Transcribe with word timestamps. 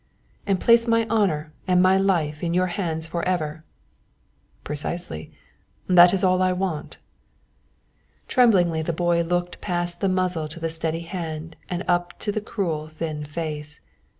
"And 0.47 0.59
place 0.59 0.87
my 0.87 1.05
honour 1.09 1.53
and 1.67 1.79
my 1.79 1.95
life 1.99 2.41
in 2.41 2.55
your 2.55 2.65
hands 2.73 3.05
for 3.05 3.21
ever." 3.23 3.63
"Precisely, 4.63 5.31
that 5.87 6.11
is 6.11 6.23
all 6.23 6.41
I 6.41 6.53
want." 6.53 6.97
Tremblingly 8.27 8.81
the 8.81 8.93
boy 8.93 9.21
looked 9.21 9.61
past 9.61 9.99
the 9.99 10.09
muzzle 10.09 10.47
to 10.47 10.59
the 10.59 10.69
steady 10.71 11.01
hand 11.01 11.55
and 11.69 11.83
up 11.87 12.17
to 12.21 12.31
the 12.31 12.41
cruel, 12.41 12.87
thin 12.87 13.23
face. 13.23 13.79